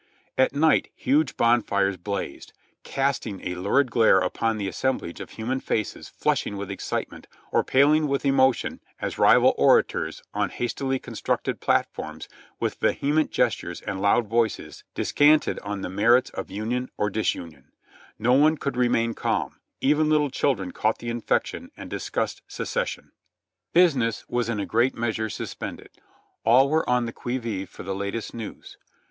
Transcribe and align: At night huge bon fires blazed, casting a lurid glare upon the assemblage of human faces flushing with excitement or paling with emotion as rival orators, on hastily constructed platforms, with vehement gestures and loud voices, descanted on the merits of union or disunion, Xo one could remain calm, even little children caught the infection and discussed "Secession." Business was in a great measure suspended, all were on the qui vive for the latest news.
At 0.35 0.55
night 0.55 0.89
huge 0.95 1.37
bon 1.37 1.61
fires 1.61 1.95
blazed, 1.95 2.53
casting 2.81 3.45
a 3.47 3.53
lurid 3.53 3.91
glare 3.91 4.17
upon 4.17 4.57
the 4.57 4.67
assemblage 4.67 5.19
of 5.19 5.29
human 5.29 5.59
faces 5.59 6.09
flushing 6.09 6.57
with 6.57 6.71
excitement 6.71 7.27
or 7.51 7.63
paling 7.63 8.07
with 8.07 8.25
emotion 8.25 8.81
as 8.99 9.19
rival 9.19 9.53
orators, 9.59 10.23
on 10.33 10.49
hastily 10.49 10.97
constructed 10.97 11.59
platforms, 11.59 12.27
with 12.59 12.79
vehement 12.79 13.29
gestures 13.29 13.79
and 13.79 14.01
loud 14.01 14.25
voices, 14.27 14.83
descanted 14.95 15.59
on 15.59 15.81
the 15.81 15.87
merits 15.89 16.31
of 16.31 16.49
union 16.49 16.89
or 16.97 17.11
disunion, 17.11 17.71
Xo 18.19 18.41
one 18.41 18.57
could 18.57 18.75
remain 18.77 19.13
calm, 19.13 19.59
even 19.81 20.09
little 20.09 20.31
children 20.31 20.71
caught 20.71 20.97
the 20.97 21.09
infection 21.11 21.69
and 21.77 21.91
discussed 21.91 22.41
"Secession." 22.47 23.11
Business 23.71 24.25
was 24.27 24.49
in 24.49 24.59
a 24.59 24.65
great 24.65 24.95
measure 24.95 25.29
suspended, 25.29 25.91
all 26.43 26.69
were 26.71 26.89
on 26.89 27.05
the 27.05 27.13
qui 27.13 27.37
vive 27.37 27.69
for 27.69 27.83
the 27.83 27.93
latest 27.93 28.33
news. 28.33 28.77